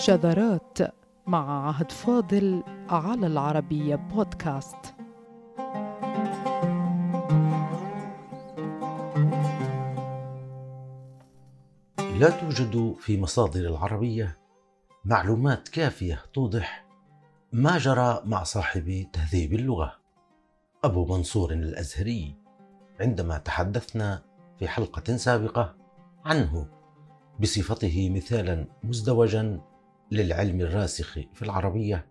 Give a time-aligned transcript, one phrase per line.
[0.00, 0.78] شذرات
[1.26, 4.76] مع عهد فاضل على العربية بودكاست.
[11.98, 14.38] لا توجد في مصادر العربية
[15.04, 16.86] معلومات كافية توضح
[17.52, 19.92] ما جرى مع صاحب تهذيب اللغة.
[20.84, 22.34] أبو منصور الأزهري
[23.00, 24.22] عندما تحدثنا
[24.58, 25.76] في حلقة سابقة
[26.24, 26.66] عنه
[27.40, 29.69] بصفته مثالا مزدوجا
[30.10, 32.06] للعلم الراسخ في العربية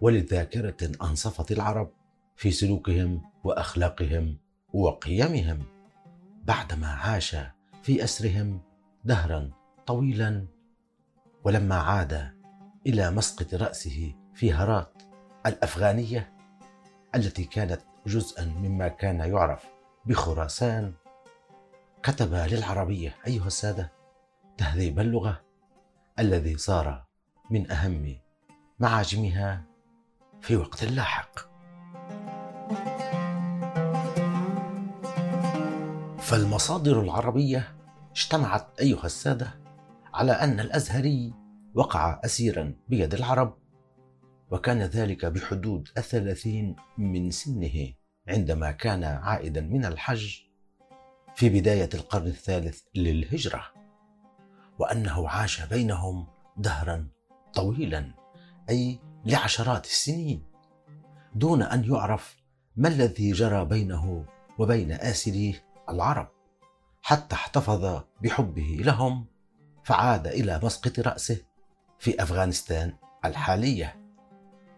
[0.00, 1.90] ولذاكرة أنصفت العرب
[2.36, 4.36] في سلوكهم وأخلاقهم
[4.72, 5.62] وقيمهم
[6.44, 7.36] بعدما عاش
[7.82, 8.60] في أسرهم
[9.04, 9.50] دهرا
[9.86, 10.46] طويلا
[11.44, 12.30] ولما عاد
[12.86, 15.02] إلى مسقط رأسه في هرات
[15.46, 16.32] الأفغانية
[17.14, 19.64] التي كانت جزءا مما كان يعرف
[20.06, 20.92] بخراسان
[22.02, 23.92] كتب للعربية أيها السادة
[24.58, 25.40] تهذيب اللغة
[26.18, 27.07] الذي صار
[27.50, 28.16] من أهم
[28.78, 29.64] معاجمها
[30.40, 31.48] في وقت لاحق.
[36.18, 37.76] فالمصادر العربية
[38.10, 39.60] اجتمعت أيها السادة
[40.14, 41.34] على أن الأزهري
[41.74, 43.58] وقع أسيرا بيد العرب
[44.50, 47.92] وكان ذلك بحدود الثلاثين من سنه
[48.28, 50.40] عندما كان عائدا من الحج
[51.34, 53.64] في بداية القرن الثالث للهجرة
[54.78, 56.26] وأنه عاش بينهم
[56.56, 57.08] دهرا
[57.58, 58.10] طويلا
[58.70, 60.42] أي لعشرات السنين
[61.34, 62.36] دون أن يعرف
[62.76, 64.24] ما الذي جرى بينه
[64.58, 66.28] وبين آسريه العرب.
[67.02, 69.26] حتى احتفظ بحبه لهم
[69.84, 71.40] فعاد إلى مسقط رأسه
[71.98, 72.92] في أفغانستان
[73.24, 74.12] الحالية.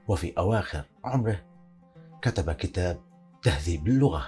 [0.09, 1.47] وفي أواخر عمره
[2.23, 3.01] كتب كتاب
[3.43, 4.25] تهذيب اللغة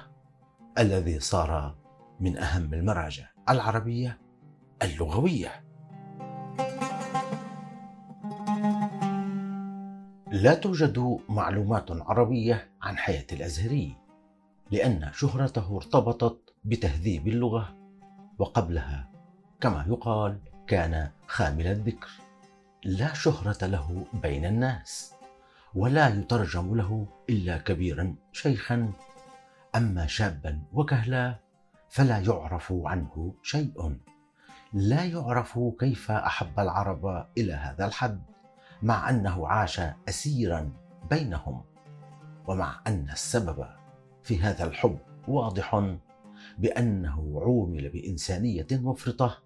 [0.78, 1.76] الذي صار
[2.20, 4.20] من أهم المراجع العربية
[4.82, 5.64] اللغوية.
[10.32, 13.96] لا توجد معلومات عربية عن حياة الأزهري
[14.70, 17.76] لأن شهرته ارتبطت بتهذيب اللغة
[18.38, 19.10] وقبلها
[19.60, 22.10] كما يقال كان خامل الذكر.
[22.84, 25.14] لا شهرة له بين الناس
[25.74, 28.92] ولا يترجم له إلا كبيرا شيخا.
[29.76, 31.38] أما شابا وكهلا
[31.88, 33.96] فلا يعرف عنه شيء.
[34.72, 38.22] لا يعرف كيف أحب العرب إلى هذا الحد.
[38.82, 40.72] مع أنه عاش اسيرا
[41.10, 41.64] بينهم
[42.46, 43.66] ومع أن السبب
[44.22, 44.98] في هذا الحب
[45.28, 45.96] واضح
[46.58, 49.42] بأنه عومل بإنسانية مفرطة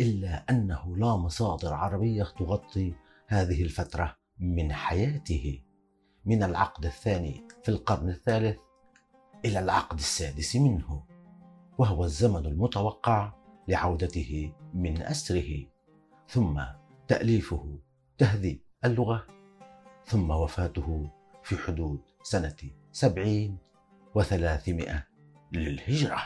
[0.00, 2.94] إلا أنه لا مصادر عربية تغطي
[3.26, 5.60] هذه الفترة من حياته
[6.24, 8.58] من العقد الثاني في القرن الثالث
[9.44, 11.02] إلى العقد السادس منه
[11.78, 13.32] وهو الزمن المتوقع
[13.68, 15.66] لعودته من أسره
[16.28, 16.62] ثم
[17.08, 17.78] تأليفه
[18.18, 19.26] تهذيب اللغة
[20.04, 21.10] ثم وفاته
[21.42, 22.56] في حدود سنة
[22.92, 23.58] سبعين
[24.14, 25.04] وثلاثمائة
[25.52, 26.18] للهجرة.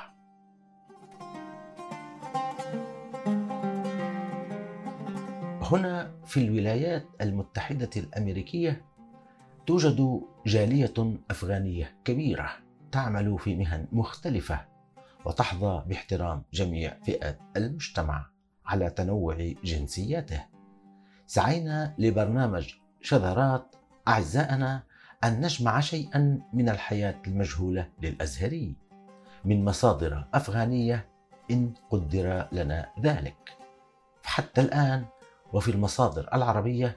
[5.62, 8.84] هنا في الولايات المتحدة الأمريكية
[9.66, 12.50] توجد جالية أفغانية كبيرة
[12.92, 14.66] تعمل في مهن مختلفة
[15.24, 18.26] وتحظى باحترام جميع فئات المجتمع
[18.66, 20.51] على تنوع جنسياته.
[21.26, 23.76] سعينا لبرنامج شذرات
[24.08, 24.82] أعزائنا
[25.24, 28.74] أن نجمع شيئا من الحياة المجهولة للأزهري.
[29.44, 31.08] من مصادر أفغانية
[31.50, 33.56] إن قدر لنا ذلك.
[34.24, 35.04] حتى الآن
[35.52, 36.96] وفي المصادر العربية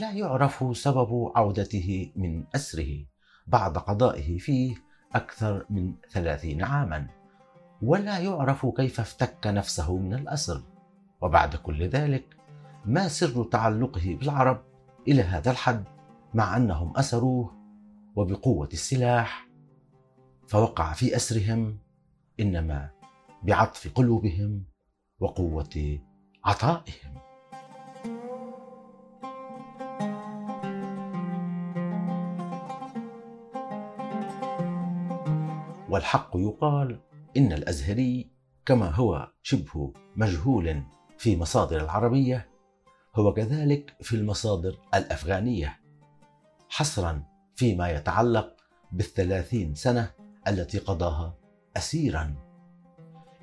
[0.00, 3.04] لا يعرف سبب عودته من أسره.
[3.46, 4.76] بعد قضائه فيه
[5.14, 7.06] أكثر من ثلاثين عاما.
[7.82, 10.62] ولا يعرف كيف افتك نفسه من الأسر.
[11.20, 12.36] وبعد كل ذلك
[12.86, 14.64] ما سر تعلقه بالعرب
[15.08, 15.84] إلى هذا الحد
[16.34, 17.56] مع أنهم أسروه
[18.16, 19.48] وبقوة السلاح
[20.48, 21.78] فوقع في أسرهم
[22.40, 22.90] إنما
[23.42, 24.64] بعطف قلوبهم
[25.20, 25.98] وقوة
[26.44, 27.16] عطائهم.
[35.90, 37.00] والحق يقال
[37.36, 38.30] إن الأزهري
[38.66, 40.82] كما هو شبه مجهول
[41.18, 42.55] في مصادر العربية
[43.16, 45.80] هو كذلك في المصادر الأفغانية
[46.68, 47.22] حصرا
[47.54, 48.56] فيما يتعلق
[48.92, 50.10] بالثلاثين سنة
[50.48, 51.34] التي قضاها
[51.76, 52.34] أسيرا.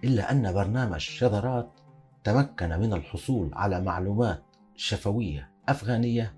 [0.04, 1.80] إلا أن برنامج شذرات
[2.24, 4.44] تمكن من الحصول على معلومات
[4.76, 6.36] شفوية أفغانية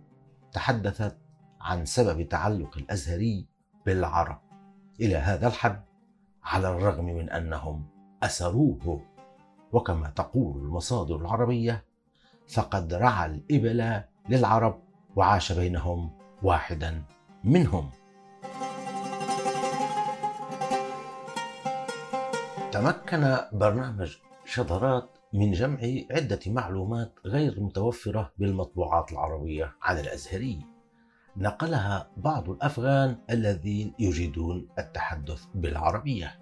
[0.52, 1.18] تحدثت
[1.62, 3.48] عن سبب تعلق الأزهري
[3.86, 4.40] بالعرب.
[5.02, 5.82] إلى هذا الحد
[6.44, 7.86] على الرغم من أنهم
[8.24, 9.02] أسروه
[9.74, 11.86] وكما تقول المصادر العربية
[12.48, 14.82] فقد رعى الإبل للعرب
[15.16, 16.12] وعاش بينهم
[16.44, 17.04] واحدا
[17.44, 17.90] منهم.
[22.72, 25.80] تمكن برنامج شذرات من جمع
[26.12, 30.66] عدة معلومات غير متوفرة بالمطبوعات العربية عن الأزهري.
[31.38, 36.40] نقلها بعض الأفغان الذين يجيدون التحدث بالعربية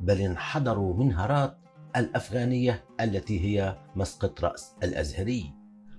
[0.00, 1.58] بل انحدروا من هرات
[1.96, 5.54] الأفغانية التي هي مسقط رأس الأزهري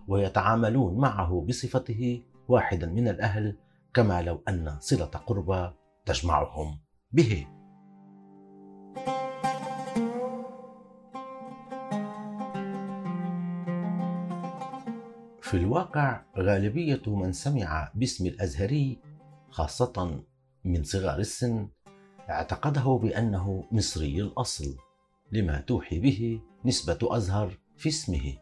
[0.08, 3.58] ويتعاملون معه بصفته واحدا من الأهل
[3.94, 5.72] كما لو أن صلة قربى
[6.06, 6.80] تجمعهم
[7.12, 7.48] به.
[15.42, 19.00] في الواقع غالبية من سمع باسم الأزهري
[19.50, 20.24] خاصة
[20.66, 21.70] من صغار السن
[22.30, 24.89] اعتقده بأنه مصري الأصل.
[25.31, 28.34] لما توحي به نسبة أزهر في اسمه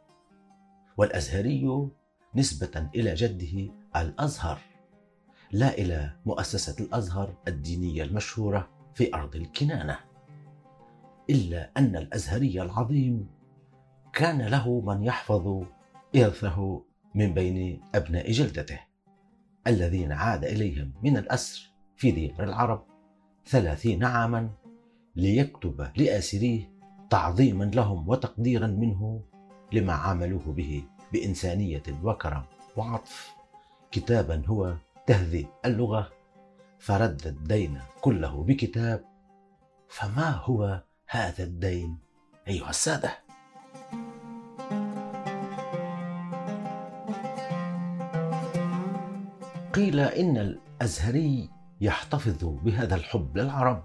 [0.98, 1.89] والأزهري
[2.36, 4.60] نسبة إلى جده الأزهر
[5.51, 10.00] لا إلى مؤسسة الأزهر الدينية المشهورة في أرض الكنانة
[11.30, 13.28] إلا أن الأزهري العظيم
[14.13, 15.63] كان له من يحفظ
[16.16, 16.84] إرثه
[17.16, 18.80] من بين أبناء جلدته
[19.68, 22.86] الذين عاد إليهم من الأسر في ديار العرب
[23.45, 24.50] ثلاثين عاما
[25.16, 26.76] ليكتب لآسريه
[27.09, 29.21] تعظيما لهم وتقديرا منه
[29.71, 30.83] لما عاملوه به
[31.13, 32.44] بإنسانية وكرم
[32.77, 33.31] وعطف.
[33.92, 34.74] كتابا هو
[35.07, 36.09] تهذيب اللغة
[36.80, 39.06] فرد الدين كله بكتاب.
[39.89, 41.98] فما هو هذا الدين
[42.48, 43.12] أيها السادة؟
[49.74, 51.50] قيل إن الأزهري
[51.81, 53.83] يحتفظ بهذا الحب للعرب.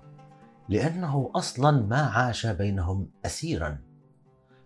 [0.73, 3.79] لأنه أصلا ما عاش بينهم أسيرا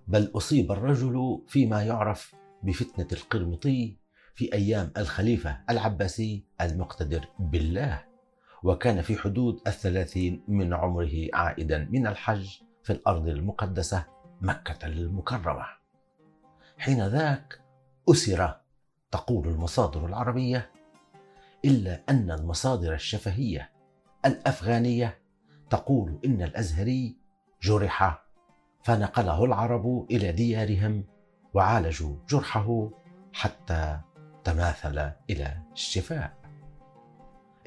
[0.08, 3.96] بل أصيب الرجل فيما يعرف بفتنة القرمطي
[4.34, 8.04] في أيام الخليفة العباسي المقتدر بالله
[8.62, 12.48] وكان في حدود الثلاثين من عمره عائدا من الحج
[12.82, 14.04] في الأرض المقدسة
[14.40, 15.66] مكة المكرمة.
[16.78, 17.60] حين ذاك
[18.10, 18.56] أسر
[19.10, 20.70] تقول المصادر العربية
[21.64, 23.70] إلا أن المصادر الشفهية
[24.26, 25.25] الأفغانية
[25.70, 27.16] تقول إن الأزهري
[27.62, 28.22] جرح
[28.82, 31.04] فنقله العرب إلى ديارهم
[31.54, 32.90] وعالجوا جرحه
[33.32, 34.00] حتى
[34.44, 36.36] تماثل إلى الشفاء.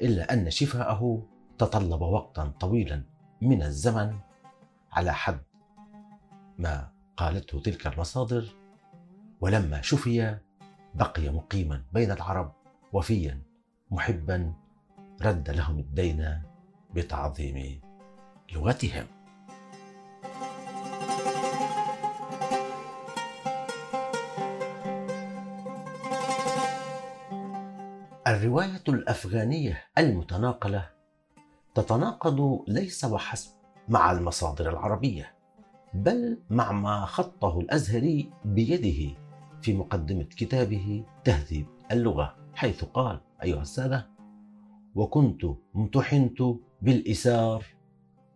[0.02, 1.26] إلا أن شفاءه
[1.58, 3.02] تطلب وقتا طويلا
[3.40, 4.18] من الزمن
[4.92, 5.40] على حد
[6.58, 8.44] ما قالته تلك المصادر
[9.40, 10.38] ولما شفي
[10.94, 12.52] بقي مقيما بين العرب
[12.92, 13.42] وفيا
[13.90, 14.52] محبا
[15.22, 16.42] رد لهم الدين
[16.94, 17.80] بتعظيم
[18.54, 19.06] لغتهم.
[28.26, 30.90] الرواية الأفغانية المتناقلة
[31.74, 33.50] تتناقض ليس وحسب
[33.88, 35.34] مع المصادر العربية
[35.94, 39.16] بل مع ما خطه الأزهري بيده
[39.62, 44.10] في مقدمة كتابه تهذيب اللغة حيث قال أيها السادة
[44.94, 45.44] وكنت
[45.76, 46.42] امتحنت
[46.82, 47.64] بالإسار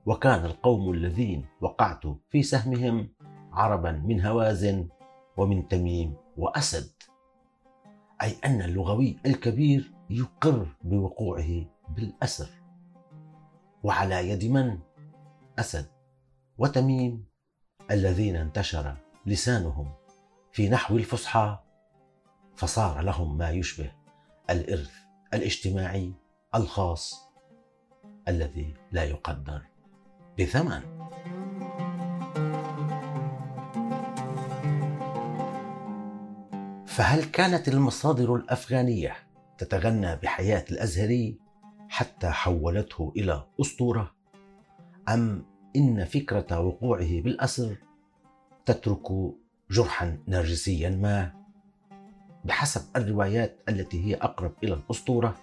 [0.06, 3.08] وكان القوم الذين وقعت في سهمهم
[3.52, 4.88] عربا من هوازن
[5.36, 6.90] ومن تميم وأسد.
[8.22, 12.48] أي أن اللغوي الكبير يقر بوقوعه بالأسر.
[13.82, 14.78] وعلى يد من؟
[15.58, 15.86] أسد
[16.58, 17.24] وتميم
[17.90, 19.92] الذين انتشر لسانهم
[20.52, 21.58] في نحو الفصحى
[22.56, 23.92] فصار لهم ما يشبه
[24.50, 24.92] الإرث
[25.34, 26.12] الاجتماعي
[26.54, 27.28] الخاص
[28.28, 29.73] الذي لا يقدر.
[30.38, 30.80] بثمن.
[36.86, 39.16] فهل كانت المصادر الأفغانية
[39.58, 41.38] تتغنى بحياة الأزهري
[41.88, 44.14] حتى حولته إلى أسطورة؟
[45.08, 45.44] أم
[45.76, 47.76] إن فكرة وقوعه بالاسر
[48.66, 49.34] تترك
[49.70, 51.32] جرحا نرجسيا ما؟
[52.44, 55.36] بحسب الروايات التي هي أقرب إلى الأسطورة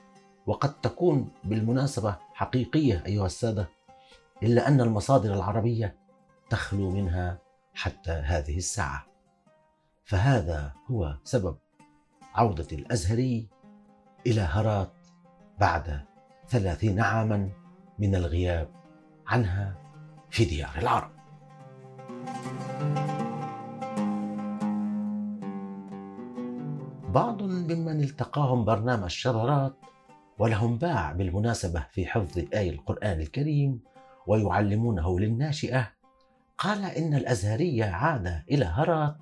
[0.46, 3.68] وقد تكون بالمناسبة حقيقية أيها السادة.
[4.44, 5.96] إلا أن المصادر العربية
[6.50, 7.40] تخلو منها
[7.74, 9.06] حتى هذه الساعة.
[10.04, 11.58] فهذا هو سبب
[12.36, 13.50] عودة الأزهري
[14.28, 14.92] إلى هرات
[15.60, 16.02] بعد
[16.48, 17.50] ثلاثين عاما
[18.00, 18.70] من الغياب
[19.28, 19.76] عنها
[20.30, 21.12] في ديار العرب.
[27.14, 29.76] بعض ممن التقاهم برنامج شذرات
[30.40, 33.91] ولهم باع بالمناسبة في حفظ آي القرآن الكريم
[34.28, 35.92] ويعلمونه للناشئة.
[36.58, 39.16] قال إن الأزهري عاد إلى هرات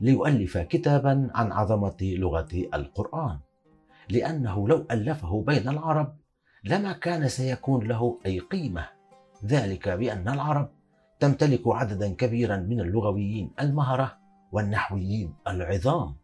[0.00, 3.38] ليؤلف كتابا عن عظمة لغة القرآن
[4.08, 6.16] لأنه لو ألفه بين العرب
[6.64, 8.88] لما كان سيكون له أي قيمة.
[9.44, 10.68] ذلك بأن العرب
[11.20, 14.18] تمتلك عددا كبيرا من اللغويين المهرة
[14.52, 16.14] والنحويين العظام.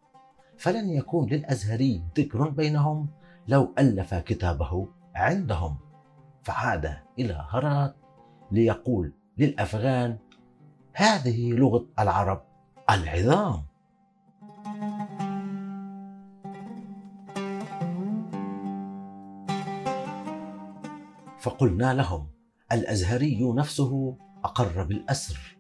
[0.57, 3.09] فلن يكون للأزهري ذكر بينهم
[3.49, 5.77] لو ألف كتابه عندهم.
[6.43, 7.97] فعاد إلى هرات
[8.53, 10.19] ليقول للأفغان
[10.93, 12.43] هذه لغة العرب.
[12.91, 13.63] العظام.
[21.41, 22.27] فقلنا لهم
[22.73, 25.57] الأزهري نفسه أقر بالأسر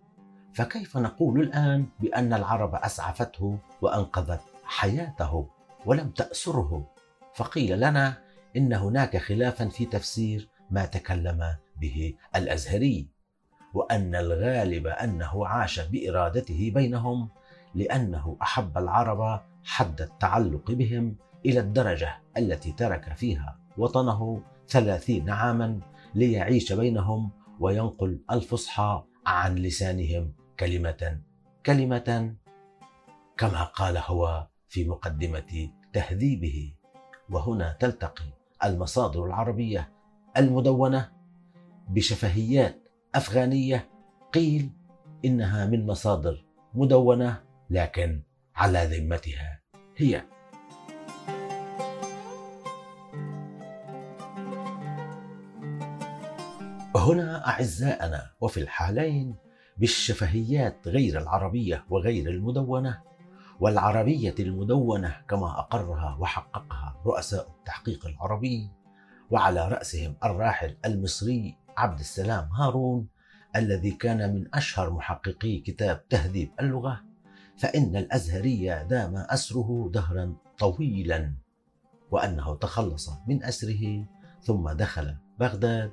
[0.52, 5.48] فكيف نقول الآن بأن العرب أسعفته وأنقذت حياته
[5.86, 6.86] ولم تأسره؟
[7.34, 8.18] فقيل لنا
[8.56, 13.08] إن هناك خلافا في تفسير ما تكلم به الأزهري
[13.74, 17.28] وأن الغالب أنه عاش بإرادته بينهم
[17.74, 21.16] لأنه أحب العرب حد التعلق بهم
[21.46, 25.80] إلى الدرجة التي ترك فيها وطنه ثلاثين عاما
[26.14, 27.30] ليعيش بينهم
[27.60, 31.20] وينقل الفصحى عن لسانهم كلمة
[31.66, 32.34] كلمة
[33.38, 36.74] كما قال هو في مقدمة تهذيبه.
[37.30, 38.24] وهنا تلتقي
[38.64, 39.92] المصادر العربية
[40.36, 41.12] المدونة
[41.88, 43.88] بشفهيات أفغانية
[44.32, 44.70] قيل
[45.24, 48.22] إنها من مصادر مدونة لكن
[48.56, 49.60] على ذمتها
[49.96, 50.22] هي.
[56.96, 59.36] هنا أعزائنا وفي الحالين
[59.78, 63.02] بالشفهيات غير العربية وغير المدونة
[63.60, 68.70] والعربية المدونة كما أقرها وحققها رؤساء التحقيق العربي
[69.30, 73.08] وعلى رأسهم الراحل المصري عبد السلام هارون
[73.56, 77.04] الذي كان من أشهر محققي كتاب تهذيب اللغة
[77.58, 81.32] فإن الأزهري دام أسره دهرا طويلا
[82.10, 84.04] وأنه تخلص من أسره
[84.42, 85.92] ثم دخل بغداد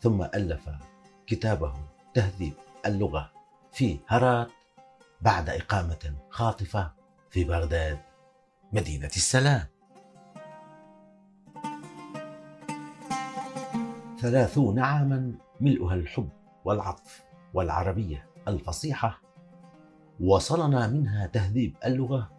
[0.00, 0.70] ثم ألف
[1.26, 1.74] كتابه
[2.14, 2.54] تهذيب
[2.86, 3.30] اللغة
[3.72, 4.48] في هرات
[5.20, 6.92] بعد إقامة خاطفة
[7.30, 7.98] في بغداد
[8.72, 9.66] مدينة السلام.
[14.20, 16.28] ثلاثون عاما ملؤها الحب
[16.64, 17.24] والعطف
[17.54, 19.22] والعربية الفصيحة.
[20.20, 22.30] وصلنا منها تهذيب اللغة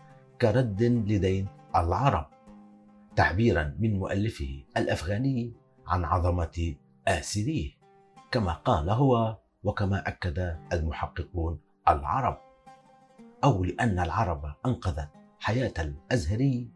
[0.41, 2.25] كرد لدين العرب
[3.15, 5.53] تعبيرا من مؤلفه الأفغاني
[5.88, 6.75] عن عظمة
[7.07, 7.71] آسريه
[8.31, 12.38] كما قال هو وكما أكد المحققون العرب.
[13.43, 15.09] أو لأن العرب أنقذت
[15.39, 16.71] حياة الأزهري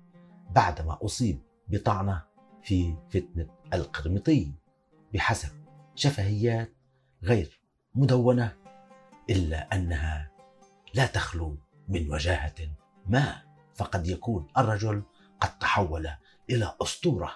[0.55, 2.23] بعدما أصيب بطعنة
[2.63, 4.64] في فتنة القرمطي.
[5.15, 5.49] بحسب
[5.95, 6.73] شفهيات
[7.23, 7.59] غير
[7.95, 8.55] مدونة
[9.29, 10.31] إلا أنها
[10.93, 11.57] لا تخلو
[11.87, 12.55] من وجاهة
[13.07, 13.41] ما
[13.75, 15.03] فقد يكون الرجل
[15.39, 16.09] قد تحول
[16.49, 17.31] إلى أسطورة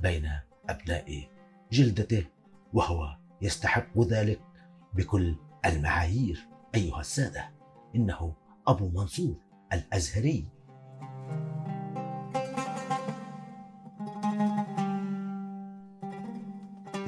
[0.00, 0.30] بين
[0.68, 1.28] أبناء
[1.72, 2.26] جلدته
[2.72, 4.40] وهو يستحق ذلك
[4.94, 6.46] بكل المعايير.
[6.74, 7.50] أيها السادة
[7.94, 8.34] إنه
[8.66, 9.36] أبو منصور
[9.72, 10.48] الأزهري.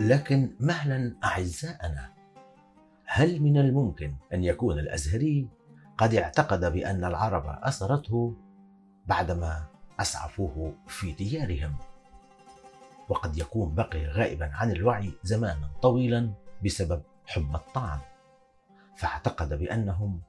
[0.04, 2.12] لكن مهلا أعزائنا
[3.06, 5.48] هل من الممكن أن يكون الأزهري
[5.98, 8.34] قد اعتقد بأن العرب أسرته
[9.06, 9.66] بعدما
[10.00, 11.76] أسعفوه في ديارهم؟
[13.08, 16.32] وقد يكون بقي غائبا عن الوعي زمانا طويلا
[16.64, 17.98] بسبب حمى الطعن
[18.96, 20.20] فاعتقد بأنهم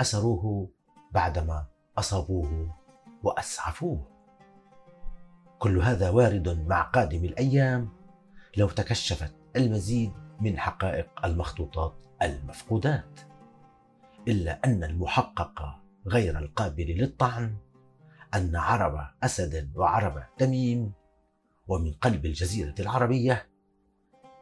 [0.00, 0.68] أسروه
[1.12, 1.66] بعدما
[1.98, 2.74] أصابوه
[3.22, 4.06] وأسعفوه.
[5.58, 7.99] كل هذا وارد مع قادم الأيام
[8.56, 13.20] لو تكشفت المزيد من حقائق المخطوطات المفقودات.
[14.28, 17.56] إلا أن المحقق غير القابل للطعن
[18.34, 20.92] أن عرب أسد وعرب تميم
[21.68, 23.48] ومن قلب الجزيرة العربية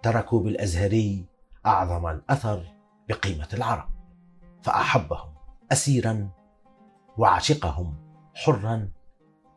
[0.03, 1.27] تركوا بالأزهري
[1.67, 2.65] أعظم الأثر
[3.09, 3.88] بقيمة العرب
[4.62, 5.35] فأحبهم
[5.73, 6.31] أسيرا
[7.19, 7.97] وعشقهم
[8.35, 8.91] حرا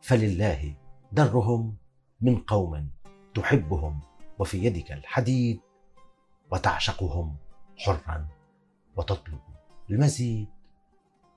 [0.02, 0.74] فلله
[1.12, 1.76] درهم
[2.20, 2.90] من قوم
[3.34, 4.00] تحبهم
[4.38, 5.60] وفي يدك الحديد
[6.50, 7.36] وتعشقهم
[7.78, 8.28] حرا
[8.96, 9.40] وتطلب
[9.90, 10.48] المزيد.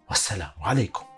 [0.09, 1.14] والسلام عليكم.